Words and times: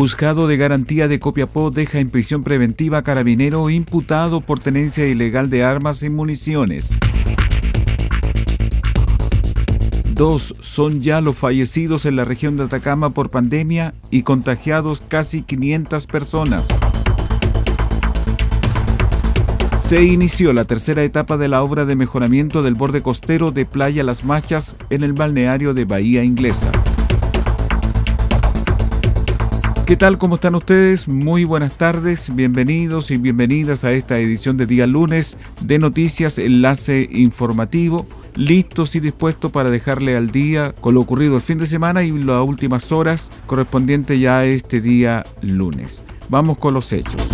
Juzgado 0.00 0.46
de 0.46 0.56
Garantía 0.56 1.08
de 1.08 1.18
Copiapó 1.18 1.70
deja 1.70 1.98
en 1.98 2.08
prisión 2.08 2.42
preventiva 2.42 2.96
a 2.96 3.02
carabinero 3.02 3.68
imputado 3.68 4.40
por 4.40 4.58
tenencia 4.58 5.06
ilegal 5.06 5.50
de 5.50 5.62
armas 5.62 6.02
y 6.02 6.08
municiones. 6.08 6.98
Dos 10.14 10.56
son 10.60 11.02
ya 11.02 11.20
los 11.20 11.36
fallecidos 11.36 12.06
en 12.06 12.16
la 12.16 12.24
región 12.24 12.56
de 12.56 12.64
Atacama 12.64 13.10
por 13.10 13.28
pandemia 13.28 13.92
y 14.10 14.22
contagiados 14.22 15.02
casi 15.06 15.42
500 15.42 16.06
personas. 16.06 16.66
Se 19.80 20.02
inició 20.02 20.54
la 20.54 20.64
tercera 20.64 21.04
etapa 21.04 21.36
de 21.36 21.48
la 21.48 21.62
obra 21.62 21.84
de 21.84 21.94
mejoramiento 21.94 22.62
del 22.62 22.74
borde 22.74 23.02
costero 23.02 23.50
de 23.50 23.66
Playa 23.66 24.02
Las 24.02 24.24
Machas 24.24 24.76
en 24.88 25.02
el 25.02 25.12
balneario 25.12 25.74
de 25.74 25.84
Bahía 25.84 26.24
Inglesa. 26.24 26.72
¿Qué 29.90 29.96
tal? 29.96 30.18
¿Cómo 30.18 30.36
están 30.36 30.54
ustedes? 30.54 31.08
Muy 31.08 31.42
buenas 31.42 31.76
tardes, 31.76 32.32
bienvenidos 32.32 33.10
y 33.10 33.16
bienvenidas 33.16 33.82
a 33.82 33.90
esta 33.90 34.20
edición 34.20 34.56
de 34.56 34.64
día 34.64 34.86
lunes 34.86 35.36
de 35.62 35.80
Noticias 35.80 36.38
Enlace 36.38 37.08
Informativo, 37.10 38.06
listos 38.36 38.94
y 38.94 39.00
dispuestos 39.00 39.50
para 39.50 39.68
dejarle 39.68 40.16
al 40.16 40.30
día 40.30 40.72
con 40.80 40.94
lo 40.94 41.00
ocurrido 41.00 41.34
el 41.34 41.42
fin 41.42 41.58
de 41.58 41.66
semana 41.66 42.04
y 42.04 42.12
las 42.12 42.40
últimas 42.46 42.92
horas 42.92 43.32
correspondiente 43.46 44.20
ya 44.20 44.38
a 44.38 44.44
este 44.44 44.80
día 44.80 45.26
lunes. 45.40 46.04
Vamos 46.28 46.58
con 46.58 46.72
los 46.72 46.92
hechos. 46.92 47.26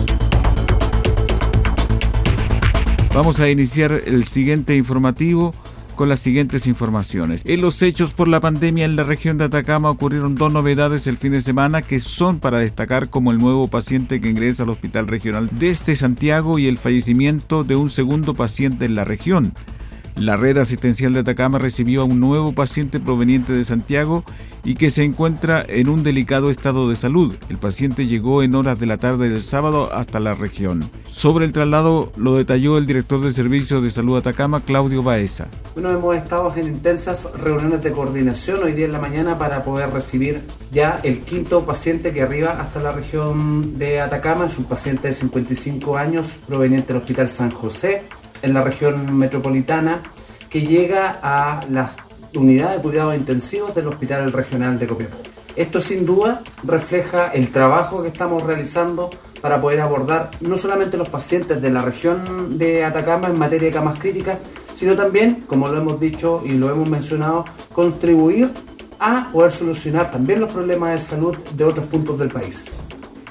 Vamos 3.13 3.39
a 3.39 3.51
iniciar 3.51 3.93
el 3.93 4.25
siguiente 4.25 4.75
informativo 4.77 5.55
con 5.97 6.09
las 6.09 6.21
siguientes 6.21 6.69
informaciones. 6.69 7.43
En 7.45 7.61
los 7.61 7.83
hechos 7.83 8.13
por 8.13 8.29
la 8.29 8.39
pandemia 8.39 8.85
en 8.85 8.95
la 8.95 9.03
región 9.03 9.39
de 9.39 9.45
Atacama 9.45 9.91
ocurrieron 9.91 10.37
dos 10.37 10.53
novedades 10.53 11.07
el 11.09 11.19
fin 11.19 11.33
de 11.33 11.41
semana 11.41 11.83
que 11.83 11.99
son 11.99 12.39
para 12.39 12.59
destacar 12.59 13.09
como 13.09 13.33
el 13.33 13.39
nuevo 13.39 13.67
paciente 13.69 14.21
que 14.21 14.29
ingresa 14.29 14.63
al 14.63 14.71
hospital 14.71 15.09
regional 15.09 15.51
desde 15.53 15.97
Santiago 15.97 16.59
y 16.59 16.69
el 16.69 16.79
fallecimiento 16.79 17.65
de 17.65 17.75
un 17.75 17.91
segundo 17.91 18.35
paciente 18.35 18.85
en 18.85 18.95
la 18.95 19.05
región. 19.05 19.53
La 20.17 20.39
red 20.39 20.57
asistencial 20.57 21.13
de 21.13 21.21
Atacama 21.21 21.59
recibió 21.59 22.01
a 22.01 22.05
un 22.05 22.21
nuevo 22.21 22.55
paciente 22.55 22.99
proveniente 22.99 23.53
de 23.53 23.65
Santiago 23.65 24.25
y 24.65 24.75
que 24.75 24.89
se 24.89 25.05
encuentra 25.05 25.63
en 25.69 25.91
un 25.91 26.03
delicado 26.03 26.51
estado 26.51 26.89
de 26.89 26.97
salud. 26.97 27.35
El 27.51 27.59
paciente 27.59 28.07
llegó 28.07 28.43
en 28.43 28.55
horas 28.55 28.81
de 28.81 28.87
la 28.87 28.97
tarde 28.97 29.29
del 29.29 29.43
sábado 29.43 29.93
hasta 29.93 30.19
la 30.19 30.33
región. 30.33 30.91
Sobre 31.11 31.45
el 31.45 31.53
traslado 31.53 32.15
lo 32.17 32.35
detalló 32.35 32.79
el 32.79 32.87
director 32.87 33.21
del 33.21 33.35
Servicio 33.35 33.83
de 33.83 33.91
Salud 33.91 34.17
Atacama, 34.17 34.63
Claudio 34.63 35.03
Baeza. 35.03 35.49
Bueno, 35.75 35.91
hemos 35.91 36.17
estado 36.17 36.51
en 36.57 36.67
intensas 36.67 37.25
reuniones 37.35 37.83
de 37.83 37.93
coordinación 37.93 38.63
hoy 38.65 38.73
día 38.73 38.87
en 38.87 38.93
la 38.93 38.99
mañana 38.99 39.37
para 39.37 39.65
poder 39.65 39.91
recibir 39.91 40.41
ya 40.73 40.99
el 41.03 41.19
quinto 41.21 41.67
paciente 41.67 42.15
que 42.15 42.23
arriba 42.23 42.57
hasta 42.59 42.81
la 42.81 42.93
región 42.93 43.79
de 43.79 44.01
Atacama. 44.01 44.47
Es 44.47 44.57
un 44.57 44.65
paciente 44.65 45.09
de 45.09 45.15
55 45.15 45.99
años 45.99 46.39
proveniente 46.47 46.95
del 46.95 47.03
Hospital 47.03 47.29
San 47.29 47.51
José 47.51 48.05
en 48.43 48.55
la 48.55 48.63
región 48.63 49.17
metropolitana 49.17 50.03
que 50.49 50.63
llega 50.63 51.19
a 51.23 51.65
las 51.71 51.91
unidades 52.35 52.77
de 52.77 52.83
cuidados 52.83 53.17
intensivos 53.17 53.75
del 53.75 53.89
Hospital 53.89 54.33
Regional 54.33 54.79
de 54.79 54.87
Copiapó. 54.87 55.17
Esto 55.57 55.81
sin 55.81 56.05
duda 56.05 56.43
refleja 56.65 57.29
el 57.29 57.51
trabajo 57.51 58.03
que 58.03 58.09
estamos 58.09 58.43
realizando 58.43 59.11
para 59.41 59.61
poder 59.61 59.81
abordar 59.81 60.31
no 60.41 60.59
solamente 60.59 60.97
los 60.97 61.09
pacientes 61.09 61.63
de 61.63 61.71
la 61.71 61.83
región 61.83 62.59
de 62.59 62.85
Atacama 62.85 63.29
en 63.29 63.39
materia 63.39 63.69
de 63.69 63.75
camas 63.75 63.99
críticas, 63.99 64.39
sino 64.75 64.95
también, 64.95 65.43
como 65.47 65.69
lo 65.69 65.79
hemos 65.79 65.99
dicho 65.99 66.43
y 66.45 66.51
lo 66.51 66.71
hemos 66.71 66.89
mencionado, 66.91 67.47
contribuir 67.73 68.51
a 68.99 69.29
poder 69.33 69.53
solucionar 69.53 70.11
también 70.11 70.41
los 70.41 70.53
problemas 70.53 70.93
de 70.93 71.01
salud 71.01 71.37
de 71.55 71.65
otros 71.65 71.87
puntos 71.87 72.19
del 72.19 72.29
país. 72.29 72.67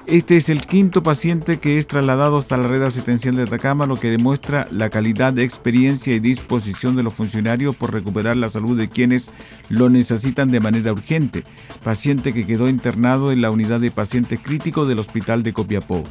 Este 0.08 0.38
es 0.38 0.50
el 0.50 0.68
quinto 0.68 1.02
paciente 1.02 1.58
que 1.58 1.80
es 1.80 1.88
trasladado 1.88 2.38
hasta 2.38 2.58
la 2.58 2.68
red 2.68 2.84
asistencial 2.84 3.36
de 3.36 3.44
Atacama, 3.44 3.88
lo 3.88 3.98
que 3.98 4.12
demuestra 4.12 4.68
la 4.70 4.92
calidad 4.92 5.34
de 5.34 5.44
experiencia 5.44 6.14
y 6.14 6.20
disposición 6.20 6.96
de 6.96 7.02
los 7.02 7.16
funcionarios 7.16 7.76
por 7.76 7.92
recuperar 7.92 8.38
la 8.38 8.50
salud 8.50 8.78
de 8.78 8.88
quienes 8.88 9.32
lo 9.68 9.90
necesitan 9.90 10.52
de 10.52 10.60
manera 10.60 10.94
urgente. 10.94 11.44
Paciente 11.84 12.34
que 12.34 12.46
quedó 12.46 12.70
internado 12.70 13.32
en 13.32 13.42
la 13.42 13.50
unidad 13.50 13.80
de 13.80 13.90
pacientes 13.90 14.40
críticos 14.40 14.88
del 14.88 15.00
Hospital 15.00 15.42
de 15.42 15.54
Copiapó. 15.54 16.04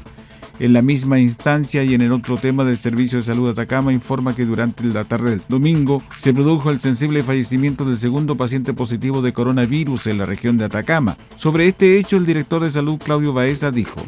En 0.61 0.73
la 0.73 0.83
misma 0.83 1.19
instancia 1.19 1.83
y 1.83 1.95
en 1.95 2.01
el 2.01 2.13
otro 2.13 2.37
tema 2.37 2.65
del 2.65 2.79
Servicio 2.79 3.19
de 3.19 3.25
Salud 3.25 3.47
de 3.47 3.51
Atacama 3.51 3.93
informa 3.93 4.37
que 4.37 4.45
durante 4.45 4.85
la 4.85 5.03
tarde 5.03 5.31
del 5.31 5.43
domingo 5.49 6.01
se 6.17 6.33
produjo 6.33 6.71
el 6.71 6.81
sensible 6.81 7.25
fallecimiento 7.25 7.85
del 7.85 7.97
segundo 7.97 8.37
paciente 8.37 8.73
positivo 8.73 9.21
de 9.21 9.33
coronavirus 9.33 10.07
en 10.07 10.19
la 10.19 10.27
región 10.27 10.57
de 10.57 10.67
Atacama. 10.67 11.17
Sobre 11.35 11.67
este 11.67 11.99
hecho, 11.99 12.17
el 12.17 12.25
director 12.25 12.63
de 12.63 12.71
salud 12.71 12.99
Claudio 12.99 13.33
Baeza 13.33 13.73
dijo. 13.73 14.01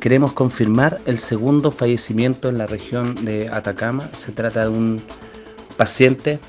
Queremos 0.00 0.32
confirmar 0.32 0.98
el 1.06 1.18
segundo 1.18 1.70
fallecimiento 1.70 2.48
en 2.48 2.58
la 2.58 2.66
región 2.66 3.24
de 3.24 3.48
Atacama. 3.48 4.10
Se 4.12 4.32
trata 4.32 4.62
de 4.62 4.70
un 4.70 5.00
paciente 5.76 6.40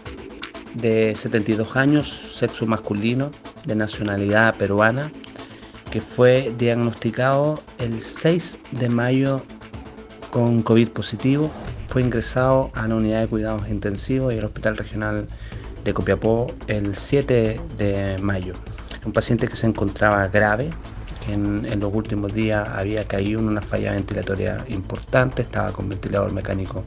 de 0.74 1.14
72 1.16 1.76
años, 1.76 2.08
sexo 2.36 2.66
masculino, 2.66 3.30
de 3.66 3.76
nacionalidad 3.76 4.56
peruana, 4.56 5.12
que 5.92 6.02
fue 6.02 6.54
diagnosticado 6.58 7.56
el 7.78 8.02
6 8.02 8.60
de 8.72 8.90
mayo 8.90 9.42
con 10.32 10.62
COVID 10.62 10.90
positivo. 10.90 11.50
Fue 11.88 12.02
ingresado 12.02 12.72
a 12.74 12.88
la 12.88 12.96
unidad 12.96 13.22
de 13.22 13.28
cuidados 13.28 13.68
intensivos 13.70 14.34
y 14.34 14.38
al 14.38 14.46
Hospital 14.46 14.78
Regional 14.78 15.26
de 15.84 15.94
Copiapó 15.94 16.48
el 16.68 16.96
7 16.96 17.62
de 17.78 18.18
mayo. 18.22 18.54
Un 19.06 19.14
paciente 19.14 19.48
que 19.48 19.56
se 19.56 19.68
encontraba 19.68 20.28
grave, 20.28 20.70
que 21.26 21.34
en, 21.34 21.80
los 21.80 21.94
últimos 21.94 22.34
días 22.34 22.68
había 22.70 23.04
caído 23.04 23.40
en 23.40 23.48
una 23.48 23.62
falla 23.62 23.94
ventilatoria 23.94 24.58
importante, 24.68 25.42
estaba 25.42 25.72
con 25.72 25.88
ventilador 25.88 26.34
mecánico 26.34 26.84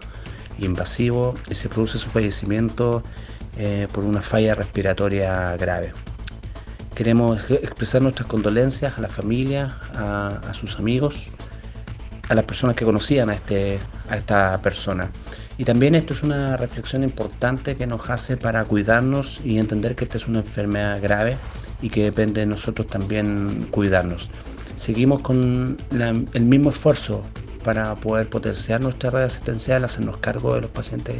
invasivo 0.58 1.34
y 1.48 1.54
se 1.54 1.70
produce 1.70 1.98
su 1.98 2.10
fallecimiento 2.10 3.02
eh, 3.56 3.88
por 3.92 4.04
una 4.04 4.20
falla 4.20 4.54
respiratoria 4.54 5.56
grave. 5.56 5.92
Queremos 7.00 7.50
expresar 7.50 8.02
nuestras 8.02 8.28
condolencias 8.28 8.98
a 8.98 9.00
la 9.00 9.08
familia, 9.08 9.68
a, 9.96 10.52
sus 10.52 10.78
amigos, 10.78 11.30
a 12.28 12.34
las 12.34 12.44
personas 12.44 12.76
que 12.76 12.84
conocían 12.84 13.30
a, 13.30 13.32
este, 13.32 13.78
a 14.10 14.18
esta 14.18 14.60
persona. 14.60 15.08
Y 15.56 15.64
también 15.64 15.94
esto 15.94 16.12
es 16.12 16.22
una 16.22 16.58
reflexión 16.58 17.02
importante 17.02 17.74
que 17.74 17.86
nos 17.86 18.10
hace 18.10 18.36
para 18.36 18.66
cuidarnos 18.66 19.40
y 19.42 19.58
entender 19.58 19.96
que 19.96 20.04
esta 20.04 20.18
es 20.18 20.28
una 20.28 20.40
enfermedad 20.40 21.00
grave 21.00 21.38
y 21.80 21.88
que 21.88 22.04
depende 22.04 22.40
de 22.40 22.46
nosotros 22.46 22.86
también 22.88 23.68
cuidarnos. 23.70 24.30
Seguimos 24.76 25.22
con 25.22 25.78
el 25.90 26.44
mismo 26.44 26.68
esfuerzo 26.68 27.24
para 27.64 27.94
poder 27.94 28.28
potenciar 28.28 28.82
nuestra 28.82 29.08
red 29.08 29.22
asistencial, 29.22 29.84
hacernos 29.84 30.18
cargo 30.18 30.54
de 30.54 30.60
los 30.60 30.70
pacientes 30.70 31.16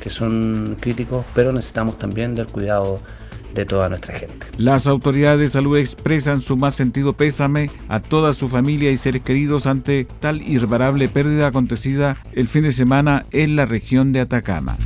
que 0.00 0.10
son 0.10 0.76
críticos, 0.80 1.24
pero 1.32 1.52
necesitamos 1.52 1.96
también 1.96 2.34
del 2.34 2.48
cuidado 2.48 2.98
de 3.54 3.64
toda 3.64 3.88
nuestra 3.88 4.18
gente. 4.18 4.46
Las 4.56 4.86
autoridades 4.86 5.40
de 5.40 5.48
salud 5.48 5.76
expresan 5.76 6.40
su 6.40 6.56
más 6.56 6.74
sentido 6.74 7.12
pésame 7.14 7.70
a 7.88 8.00
toda 8.00 8.34
su 8.34 8.48
familia 8.48 8.90
y 8.90 8.96
seres 8.96 9.22
queridos 9.22 9.66
ante 9.66 10.06
tal 10.20 10.42
irreparable 10.42 11.08
pérdida 11.08 11.48
acontecida 11.48 12.18
el 12.32 12.48
fin 12.48 12.62
de 12.62 12.72
semana 12.72 13.24
en 13.32 13.56
la 13.56 13.66
región 13.66 14.12
de 14.12 14.20
Atacama. 14.20 14.76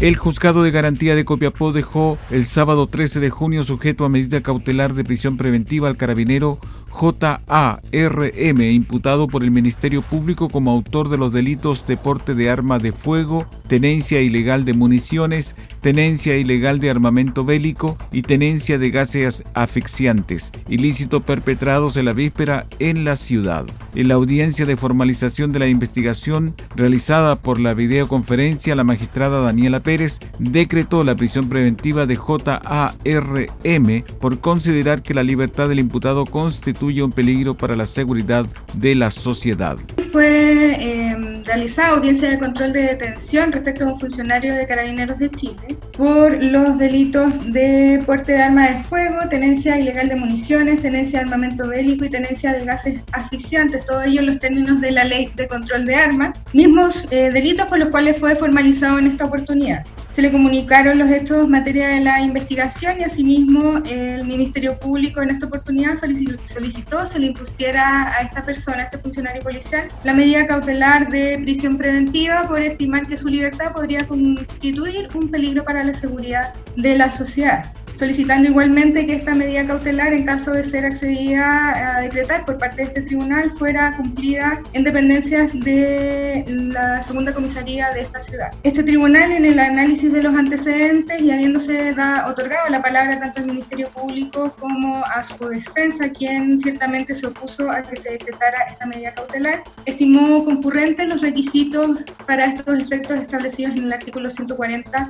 El 0.00 0.16
juzgado 0.16 0.62
de 0.62 0.70
garantía 0.70 1.14
de 1.14 1.26
Copiapó 1.26 1.72
dejó 1.72 2.16
el 2.30 2.46
sábado 2.46 2.86
13 2.86 3.20
de 3.20 3.28
junio 3.28 3.64
sujeto 3.64 4.06
a 4.06 4.08
medida 4.08 4.40
cautelar 4.40 4.94
de 4.94 5.04
prisión 5.04 5.36
preventiva 5.36 5.88
al 5.88 5.98
carabinero 5.98 6.58
JARM, 7.00 8.60
imputado 8.60 9.26
por 9.26 9.42
el 9.42 9.50
Ministerio 9.50 10.02
Público 10.02 10.50
como 10.50 10.70
autor 10.70 11.08
de 11.08 11.16
los 11.16 11.32
delitos 11.32 11.86
de 11.86 11.96
porte 11.96 12.34
de 12.34 12.50
arma 12.50 12.78
de 12.78 12.92
fuego, 12.92 13.46
tenencia 13.68 14.20
ilegal 14.20 14.66
de 14.66 14.74
municiones, 14.74 15.56
tenencia 15.80 16.36
ilegal 16.36 16.78
de 16.78 16.90
armamento 16.90 17.42
bélico 17.46 17.96
y 18.12 18.20
tenencia 18.20 18.78
de 18.78 18.90
gases 18.90 19.44
asfixiantes, 19.54 20.52
ilícito 20.68 21.24
perpetrados 21.24 21.96
en 21.96 22.04
la 22.04 22.12
víspera 22.12 22.66
en 22.80 23.04
la 23.04 23.16
ciudad. 23.16 23.64
En 23.94 24.08
la 24.08 24.14
audiencia 24.14 24.66
de 24.66 24.76
formalización 24.76 25.52
de 25.52 25.58
la 25.58 25.68
investigación 25.68 26.54
realizada 26.76 27.36
por 27.36 27.58
la 27.58 27.72
videoconferencia, 27.72 28.76
la 28.76 28.84
magistrada 28.84 29.40
Daniela 29.40 29.80
Pérez 29.80 30.18
decretó 30.38 31.02
la 31.02 31.14
prisión 31.14 31.48
preventiva 31.48 32.04
de 32.04 32.16
JARM 32.16 34.04
por 34.20 34.38
considerar 34.40 35.02
que 35.02 35.14
la 35.14 35.22
libertad 35.22 35.68
del 35.68 35.80
imputado 35.80 36.26
constituye 36.26 36.89
un 36.98 37.12
peligro 37.12 37.54
para 37.54 37.76
la 37.76 37.86
seguridad 37.86 38.46
de 38.74 38.94
la 38.94 39.10
sociedad. 39.10 39.76
Fue 40.12 40.76
eh, 40.78 41.42
realizada 41.44 41.96
audiencia 41.96 42.30
de 42.30 42.38
control 42.38 42.72
de 42.72 42.82
detención 42.82 43.52
respecto 43.52 43.84
a 43.84 43.92
un 43.92 44.00
funcionario 44.00 44.54
de 44.54 44.66
Carabineros 44.66 45.18
de 45.18 45.30
Chile 45.30 45.76
por 45.96 46.42
los 46.42 46.78
delitos 46.78 47.52
de 47.52 48.02
porte 48.04 48.32
de 48.32 48.42
arma 48.42 48.70
de 48.70 48.82
fuego, 48.82 49.16
tenencia 49.28 49.78
ilegal 49.78 50.08
de 50.08 50.16
municiones, 50.16 50.82
tenencia 50.82 51.20
de 51.20 51.26
armamento 51.26 51.68
bélico 51.68 52.04
y 52.04 52.10
tenencia 52.10 52.52
de 52.52 52.64
gases 52.64 53.00
asfixiantes, 53.12 53.84
todo 53.84 54.02
ello 54.02 54.20
en 54.20 54.26
los 54.26 54.38
términos 54.38 54.80
de 54.80 54.90
la 54.90 55.04
ley 55.04 55.30
de 55.36 55.46
control 55.46 55.84
de 55.84 55.94
armas, 55.94 56.38
mismos 56.52 57.06
eh, 57.10 57.30
delitos 57.30 57.66
por 57.66 57.78
los 57.78 57.88
cuales 57.88 58.18
fue 58.18 58.34
formalizado 58.34 58.98
en 58.98 59.06
esta 59.06 59.26
oportunidad. 59.26 59.84
Se 60.20 60.26
le 60.26 60.32
comunicaron 60.32 60.98
los 60.98 61.10
hechos 61.10 61.44
en 61.46 61.50
materia 61.50 61.88
de 61.88 62.00
la 62.00 62.20
investigación 62.20 63.00
y 63.00 63.04
asimismo 63.04 63.78
el 63.90 64.26
Ministerio 64.26 64.78
Público 64.78 65.22
en 65.22 65.30
esta 65.30 65.46
oportunidad 65.46 65.94
solicitó, 65.94 67.06
se 67.06 67.18
le 67.18 67.28
impusiera 67.28 68.12
a 68.12 68.20
esta 68.20 68.42
persona, 68.42 68.80
a 68.80 68.82
este 68.82 68.98
funcionario 68.98 69.40
policial, 69.40 69.88
la 70.04 70.12
medida 70.12 70.46
cautelar 70.46 71.08
de 71.08 71.38
prisión 71.42 71.78
preventiva 71.78 72.46
por 72.46 72.60
estimar 72.60 73.06
que 73.06 73.16
su 73.16 73.28
libertad 73.28 73.72
podría 73.72 74.06
constituir 74.06 75.08
un 75.14 75.30
peligro 75.30 75.64
para 75.64 75.82
la 75.84 75.94
seguridad 75.94 76.52
de 76.76 76.98
la 76.98 77.10
sociedad 77.10 77.72
solicitando 77.92 78.48
igualmente 78.48 79.06
que 79.06 79.14
esta 79.14 79.34
medida 79.34 79.66
cautelar, 79.66 80.12
en 80.12 80.24
caso 80.24 80.52
de 80.52 80.64
ser 80.64 80.84
accedida 80.84 81.96
a 81.96 82.00
decretar 82.00 82.44
por 82.44 82.58
parte 82.58 82.78
de 82.78 82.82
este 82.84 83.02
tribunal, 83.02 83.50
fuera 83.52 83.92
cumplida 83.96 84.60
en 84.72 84.84
dependencias 84.84 85.58
de 85.60 86.44
la 86.46 87.00
segunda 87.00 87.32
comisaría 87.32 87.90
de 87.90 88.02
esta 88.02 88.20
ciudad. 88.20 88.50
Este 88.62 88.82
tribunal, 88.82 89.32
en 89.32 89.44
el 89.44 89.58
análisis 89.58 90.12
de 90.12 90.22
los 90.22 90.34
antecedentes 90.34 91.20
y 91.20 91.30
habiéndose 91.30 91.94
otorgado 92.26 92.68
la 92.68 92.82
palabra 92.82 93.18
tanto 93.18 93.40
al 93.40 93.46
Ministerio 93.46 93.88
Público 93.90 94.54
como 94.58 95.04
a 95.04 95.22
su 95.22 95.48
defensa, 95.48 96.08
quien 96.10 96.58
ciertamente 96.58 97.14
se 97.14 97.26
opuso 97.26 97.70
a 97.70 97.82
que 97.82 97.96
se 97.96 98.12
decretara 98.12 98.58
esta 98.70 98.86
medida 98.86 99.14
cautelar, 99.14 99.62
estimó 99.86 100.44
concurrentes 100.44 101.06
los 101.06 101.20
requisitos 101.20 102.04
para 102.26 102.46
estos 102.46 102.78
efectos 102.78 103.18
establecidos 103.18 103.76
en 103.76 103.84
el 103.84 103.92
artículo 103.92 104.30
140 104.30 105.08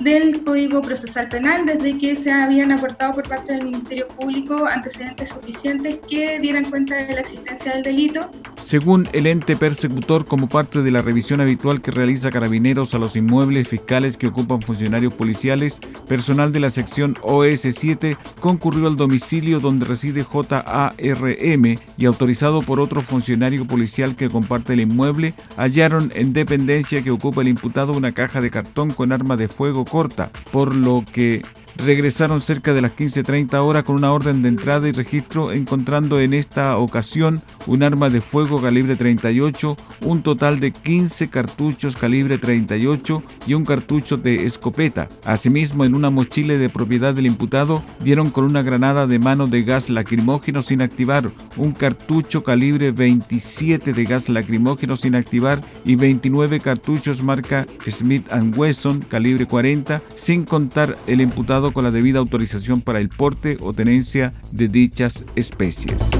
del 0.00 0.42
Código 0.44 0.80
Procesal 0.82 1.28
Penal, 1.28 1.66
desde 1.66 1.98
que 1.98 2.16
se 2.16 2.32
habían 2.32 2.72
aportado 2.72 3.14
por 3.14 3.28
parte 3.28 3.52
del 3.52 3.64
Ministerio 3.64 4.08
Público 4.08 4.66
antecedentes 4.66 5.28
suficientes 5.28 5.98
que 6.08 6.40
dieran 6.40 6.64
cuenta 6.64 6.94
de 6.94 7.12
la 7.12 7.20
existencia 7.20 7.74
del 7.74 7.82
delito. 7.82 8.30
Según 8.62 9.08
el 9.12 9.26
ente 9.26 9.56
persecutor, 9.56 10.24
como 10.24 10.48
parte 10.48 10.82
de 10.82 10.90
la 10.90 11.02
revisión 11.02 11.40
habitual 11.40 11.82
que 11.82 11.90
realiza 11.90 12.30
Carabineros 12.30 12.94
a 12.94 12.98
los 12.98 13.16
inmuebles 13.16 13.68
fiscales 13.68 14.16
que 14.16 14.28
ocupan 14.28 14.62
funcionarios 14.62 15.12
policiales, 15.12 15.80
personal 16.06 16.52
de 16.52 16.60
la 16.60 16.70
sección 16.70 17.14
OS7 17.16 18.16
concurrió 18.40 18.86
al 18.86 18.96
domicilio 18.96 19.60
donde 19.60 19.86
reside 19.86 20.24
JARM 20.24 21.78
y 21.96 22.04
autorizado 22.04 22.62
por 22.62 22.80
otro 22.80 23.02
funcionario 23.02 23.66
policial 23.66 24.16
que 24.16 24.28
comparte 24.28 24.72
el 24.72 24.80
inmueble, 24.80 25.34
hallaron 25.56 26.12
en 26.14 26.32
dependencia 26.32 27.02
que 27.02 27.10
ocupa 27.10 27.42
el 27.42 27.48
imputado 27.48 27.92
una 27.92 28.12
caja 28.12 28.40
de 28.40 28.50
cartón 28.50 28.92
con 28.92 29.12
arma 29.12 29.36
de 29.36 29.48
fuego 29.48 29.84
corta, 29.90 30.30
por 30.52 30.74
lo 30.74 31.04
que 31.12 31.42
regresaron 31.76 32.40
cerca 32.40 32.74
de 32.74 32.82
las 32.82 32.92
15.30 32.92 33.62
horas 33.62 33.84
con 33.84 33.96
una 33.96 34.12
orden 34.12 34.42
de 34.42 34.48
entrada 34.48 34.88
y 34.88 34.92
registro, 34.92 35.52
encontrando 35.52 36.20
en 36.20 36.34
esta 36.34 36.76
ocasión 36.76 37.42
un 37.66 37.82
arma 37.82 38.10
de 38.10 38.20
fuego 38.20 38.60
calibre 38.60 38.96
38, 38.96 39.76
un 40.02 40.22
total 40.22 40.60
de 40.60 40.72
15 40.72 41.28
cartuchos 41.28 41.96
calibre 41.96 42.38
38 42.38 43.22
y 43.46 43.54
un 43.54 43.64
cartucho 43.64 44.16
de 44.16 44.46
escopeta. 44.46 45.08
Asimismo, 45.24 45.84
en 45.84 45.94
una 45.94 46.10
mochila 46.10 46.54
de 46.54 46.68
propiedad 46.68 47.14
del 47.14 47.26
imputado, 47.26 47.82
dieron 48.00 48.30
con 48.30 48.44
una 48.44 48.62
granada 48.62 49.06
de 49.06 49.18
mano 49.18 49.46
de 49.46 49.62
gas 49.62 49.90
lacrimógeno 49.90 50.62
sin 50.62 50.82
activar, 50.82 51.30
un 51.56 51.72
cartucho 51.72 52.42
calibre 52.42 52.92
27 52.92 53.92
de 53.92 54.04
gas 54.04 54.28
lacrimógeno 54.28 54.96
sin 54.96 55.14
activar 55.14 55.62
y 55.84 55.96
29 55.96 56.60
cartuchos 56.60 57.22
marca 57.22 57.66
Smith 57.86 58.26
Wesson 58.56 59.00
calibre 59.00 59.46
40, 59.46 60.02
sin 60.14 60.44
contar 60.44 60.96
el 61.06 61.20
imputado 61.20 61.59
con 61.68 61.84
la 61.84 61.90
debida 61.90 62.18
autorización 62.18 62.80
para 62.80 63.00
el 63.00 63.10
porte 63.10 63.58
o 63.60 63.72
tenencia 63.72 64.32
de 64.52 64.68
dichas 64.68 65.24
especies. 65.36 66.10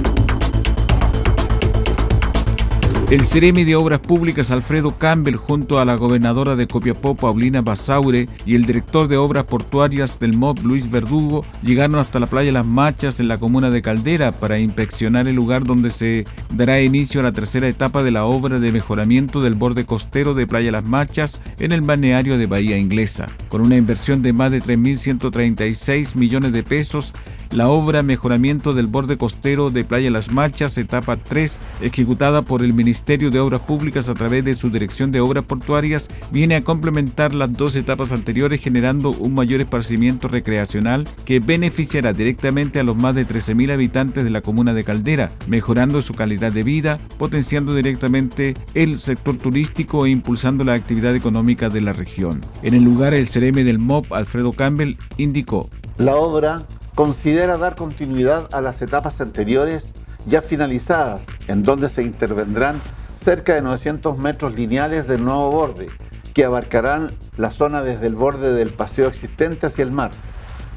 El 3.10 3.26
Ceremi 3.26 3.64
de 3.64 3.74
Obras 3.74 3.98
Públicas 3.98 4.52
Alfredo 4.52 4.96
Campbell 4.96 5.34
junto 5.34 5.80
a 5.80 5.84
la 5.84 5.96
gobernadora 5.96 6.54
de 6.54 6.68
Copiapó 6.68 7.16
Paulina 7.16 7.60
Basaure 7.60 8.28
y 8.46 8.54
el 8.54 8.66
director 8.66 9.08
de 9.08 9.16
Obras 9.16 9.46
Portuarias 9.46 10.20
del 10.20 10.36
MOB 10.36 10.60
Luis 10.62 10.88
Verdugo 10.88 11.44
llegaron 11.64 11.96
hasta 11.96 12.20
la 12.20 12.28
playa 12.28 12.52
Las 12.52 12.64
Machas 12.64 13.18
en 13.18 13.26
la 13.26 13.38
comuna 13.38 13.70
de 13.70 13.82
Caldera 13.82 14.30
para 14.30 14.60
inspeccionar 14.60 15.26
el 15.26 15.34
lugar 15.34 15.64
donde 15.64 15.90
se 15.90 16.24
dará 16.54 16.80
inicio 16.82 17.18
a 17.18 17.24
la 17.24 17.32
tercera 17.32 17.66
etapa 17.66 18.04
de 18.04 18.12
la 18.12 18.26
obra 18.26 18.60
de 18.60 18.70
mejoramiento 18.70 19.40
del 19.40 19.54
borde 19.54 19.84
costero 19.86 20.34
de 20.34 20.46
Playa 20.46 20.70
Las 20.70 20.84
Machas 20.84 21.40
en 21.58 21.72
el 21.72 21.80
balneario 21.80 22.38
de 22.38 22.46
Bahía 22.46 22.78
Inglesa. 22.78 23.26
Con 23.48 23.60
una 23.60 23.76
inversión 23.76 24.22
de 24.22 24.32
más 24.32 24.52
de 24.52 24.62
3.136 24.62 26.14
millones 26.14 26.52
de 26.52 26.62
pesos, 26.62 27.12
la 27.52 27.68
obra 27.68 28.02
Mejoramiento 28.02 28.72
del 28.72 28.86
Borde 28.86 29.16
Costero 29.16 29.70
de 29.70 29.84
Playa 29.84 30.10
Las 30.10 30.30
Machas, 30.30 30.78
etapa 30.78 31.16
3, 31.16 31.60
ejecutada 31.80 32.42
por 32.42 32.62
el 32.62 32.72
Ministerio 32.72 33.30
de 33.30 33.40
Obras 33.40 33.60
Públicas 33.60 34.08
a 34.08 34.14
través 34.14 34.44
de 34.44 34.54
su 34.54 34.70
Dirección 34.70 35.10
de 35.10 35.20
Obras 35.20 35.44
Portuarias, 35.44 36.08
viene 36.30 36.56
a 36.56 36.62
complementar 36.62 37.34
las 37.34 37.52
dos 37.52 37.74
etapas 37.74 38.12
anteriores 38.12 38.60
generando 38.60 39.10
un 39.10 39.34
mayor 39.34 39.60
esparcimiento 39.60 40.28
recreacional 40.28 41.08
que 41.24 41.40
beneficiará 41.40 42.12
directamente 42.12 42.78
a 42.78 42.84
los 42.84 42.96
más 42.96 43.14
de 43.14 43.26
13.000 43.26 43.72
habitantes 43.72 44.22
de 44.24 44.30
la 44.30 44.42
comuna 44.42 44.72
de 44.72 44.84
Caldera, 44.84 45.32
mejorando 45.48 46.02
su 46.02 46.14
calidad 46.14 46.52
de 46.52 46.62
vida, 46.62 47.00
potenciando 47.18 47.74
directamente 47.74 48.54
el 48.74 48.98
sector 49.00 49.36
turístico 49.36 50.06
e 50.06 50.10
impulsando 50.10 50.62
la 50.62 50.74
actividad 50.74 51.16
económica 51.16 51.68
de 51.68 51.80
la 51.80 51.92
región. 51.92 52.40
En 52.62 52.74
el 52.74 52.84
lugar, 52.84 53.12
el 53.12 53.28
CRM 53.28 53.64
del 53.64 53.78
MOP, 53.78 54.12
Alfredo 54.12 54.52
Campbell, 54.52 54.96
indicó. 55.16 55.68
La 55.98 56.16
obra 56.16 56.66
considera 57.00 57.56
dar 57.56 57.76
continuidad 57.76 58.46
a 58.52 58.60
las 58.60 58.82
etapas 58.82 59.22
anteriores 59.22 59.90
ya 60.26 60.42
finalizadas, 60.42 61.22
en 61.48 61.62
donde 61.62 61.88
se 61.88 62.02
intervendrán 62.02 62.78
cerca 63.16 63.54
de 63.54 63.62
900 63.62 64.18
metros 64.18 64.54
lineales 64.54 65.08
del 65.08 65.24
nuevo 65.24 65.50
borde, 65.50 65.88
que 66.34 66.44
abarcarán 66.44 67.08
la 67.38 67.52
zona 67.52 67.80
desde 67.80 68.06
el 68.06 68.16
borde 68.16 68.52
del 68.52 68.74
paseo 68.74 69.08
existente 69.08 69.66
hacia 69.66 69.82
el 69.82 69.92
mar. 69.92 70.10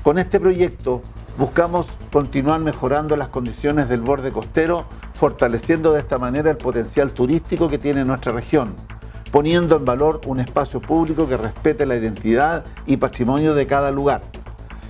Con 0.02 0.18
este 0.18 0.40
proyecto 0.40 1.02
buscamos 1.38 1.88
continuar 2.10 2.62
mejorando 2.62 3.18
las 3.18 3.28
condiciones 3.28 3.90
del 3.90 4.00
borde 4.00 4.32
costero, 4.32 4.86
fortaleciendo 5.16 5.92
de 5.92 6.00
esta 6.00 6.20
manera 6.20 6.52
el 6.52 6.58
potencial 6.58 7.12
turístico 7.12 7.68
que 7.68 7.80
tiene 7.80 8.06
nuestra 8.06 8.32
región, 8.32 8.76
poniendo 9.30 9.76
en 9.76 9.84
valor 9.84 10.22
un 10.26 10.40
espacio 10.40 10.80
público 10.80 11.28
que 11.28 11.36
respete 11.36 11.86
la 11.86 11.98
identidad 11.98 12.64
y 12.86 12.96
patrimonio 12.96 13.54
de 13.56 13.68
cada 13.68 13.92
lugar. 13.92 14.22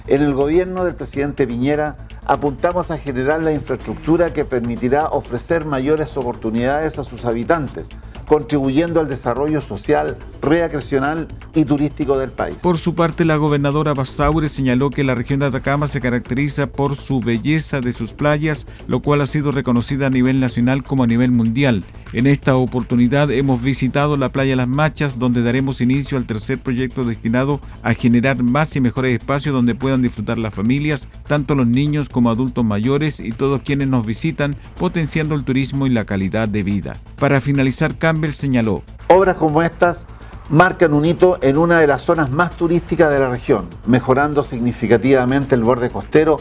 En 0.06 0.22
el 0.22 0.34
gobierno 0.34 0.84
del 0.84 0.96
presidente 0.96 1.48
Piñera 1.48 1.96
apuntamos 2.26 2.92
a 2.92 2.98
generar 2.98 3.42
la 3.42 3.54
infraestructura 3.54 4.34
que 4.34 4.44
permitirá 4.44 5.08
ofrecer 5.08 5.66
mayores 5.66 6.18
oportunidades 6.18 7.00
a 7.00 7.06
sus 7.06 7.24
habitantes, 7.24 7.88
contribuyendo 8.28 9.00
al 9.00 9.08
desarrollo 9.08 9.62
social, 9.62 10.18
recreacional 10.42 11.28
y 11.56 11.64
turístico 11.64 12.18
del 12.18 12.32
país. 12.32 12.56
Por 12.62 12.78
su 12.78 12.96
parte, 12.96 13.24
la 13.24 13.38
gobernadora 13.38 13.94
Basaure 13.94 14.50
señaló 14.50 14.90
que 14.90 15.06
la 15.06 15.16
región 15.16 15.40
de 15.40 15.46
Atacama 15.46 15.88
se 15.88 16.02
caracteriza 16.02 16.68
por 16.68 16.98
su 16.98 17.22
belleza 17.22 17.80
de 17.80 17.94
sus 17.94 18.14
playas, 18.14 18.68
lo 18.88 19.02
cual 19.02 19.22
ha 19.22 19.26
sido 19.26 19.52
reconocida 19.52 20.08
a 20.08 20.10
nivel 20.10 20.42
nacional 20.42 20.84
como 20.84 21.04
a 21.04 21.08
nivel 21.08 21.32
mundial. 21.32 21.86
En 22.14 22.28
esta 22.28 22.56
oportunidad 22.56 23.32
hemos 23.32 23.64
visitado 23.64 24.18
la 24.18 24.30
playa 24.30 24.56
Las 24.56 24.68
Machas, 24.68 25.18
donde 25.18 25.42
daremos 25.42 25.82
inicio 25.82 26.16
al 26.16 26.28
tercer 26.28 26.60
proyecto 26.60 27.04
destinado 27.04 27.60
a 27.82 27.96
generar 27.96 28.44
más 28.44 28.76
y 28.76 28.82
mejores 28.82 29.18
espacios 29.18 29.56
donde 29.56 29.74
puedan 29.74 30.04
disfrutar 30.04 30.38
las 30.38 30.54
familias, 30.54 31.08
tanto 31.26 31.56
los 31.56 31.66
niños 31.66 32.10
como 32.10 32.30
adultos 32.30 32.64
mayores 32.64 33.20
y 33.20 33.32
todos 33.32 33.62
quienes 33.62 33.88
nos 33.88 34.06
visitan, 34.06 34.56
potenciando 34.78 35.34
el 35.34 35.44
turismo 35.44 35.88
y 35.88 35.90
la 35.90 36.06
calidad 36.06 36.48
de 36.48 36.62
vida. 36.62 36.94
Para 37.18 37.42
finalizar, 37.42 37.98
Campbell 37.98 38.34
señaló. 38.34 38.84
Obras 39.08 39.36
como 39.36 39.64
estas 39.64 40.06
marcan 40.52 40.94
un 40.94 41.08
hito 41.08 41.40
en 41.42 41.58
una 41.58 41.80
de 41.80 41.88
las 41.88 42.04
zonas 42.04 42.30
más 42.30 42.56
turísticas 42.56 43.10
de 43.10 43.18
la 43.18 43.32
región, 43.32 43.70
mejorando 43.88 44.44
significativamente 44.44 45.56
el 45.56 45.64
borde 45.64 45.90
costero 45.90 46.38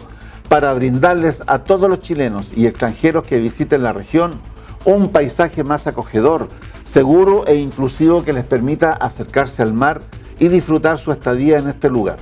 para 0.51 0.75
brindarles 0.75 1.37
a 1.47 1.61
todos 1.61 1.89
los 1.89 2.03
chilenos 2.03 2.53
y 2.55 2.67
extranjeros 2.67 3.25
que 3.25 3.41
visiten 3.41 3.83
la 3.83 3.95
región 3.95 4.52
un 4.85 5.09
paisaje 5.09 5.65
más 5.65 5.87
acogedor, 5.87 6.49
seguro 6.85 7.47
e 7.47 7.57
inclusivo 7.57 8.25
que 8.25 8.33
les 8.33 8.47
permita 8.47 8.93
acercarse 8.93 9.63
al 9.63 9.75
mar 9.75 10.03
y 10.39 10.49
disfrutar 10.49 10.99
su 10.99 11.13
estadía 11.13 11.59
en 11.59 11.69
este 11.69 11.89
lugar. 11.89 12.19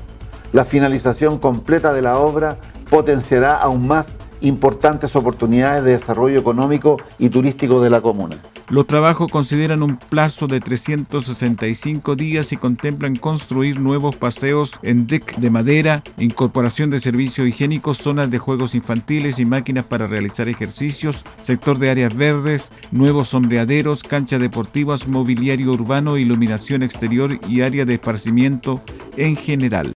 La 0.52 0.64
finalización 0.64 1.38
completa 1.38 1.92
de 1.92 2.02
la 2.02 2.18
obra 2.18 2.58
potenciará 2.90 3.56
aún 3.56 3.86
más 3.86 4.06
importantes 4.40 5.14
oportunidades 5.16 5.84
de 5.84 5.92
desarrollo 5.92 6.38
económico 6.38 6.96
y 7.18 7.30
turístico 7.30 7.80
de 7.80 7.90
la 7.90 8.00
comuna. 8.00 8.42
Los 8.70 8.86
trabajos 8.86 9.32
consideran 9.32 9.82
un 9.82 9.96
plazo 9.96 10.46
de 10.46 10.60
365 10.60 12.14
días 12.14 12.52
y 12.52 12.56
contemplan 12.56 13.16
construir 13.16 13.80
nuevos 13.80 14.14
paseos 14.14 14.78
en 14.84 15.08
deck 15.08 15.38
de 15.38 15.50
madera, 15.50 16.04
incorporación 16.18 16.88
de 16.88 17.00
servicios 17.00 17.48
higiénicos, 17.48 17.98
zonas 17.98 18.30
de 18.30 18.38
juegos 18.38 18.76
infantiles 18.76 19.40
y 19.40 19.44
máquinas 19.44 19.86
para 19.86 20.06
realizar 20.06 20.48
ejercicios, 20.48 21.24
sector 21.42 21.80
de 21.80 21.90
áreas 21.90 22.14
verdes, 22.14 22.70
nuevos 22.92 23.30
sombreaderos, 23.30 24.04
canchas 24.04 24.38
deportivas, 24.38 25.08
mobiliario 25.08 25.72
urbano, 25.72 26.16
iluminación 26.16 26.84
exterior 26.84 27.40
y 27.48 27.62
área 27.62 27.84
de 27.84 27.94
esparcimiento 27.94 28.84
en 29.16 29.34
general. 29.34 29.92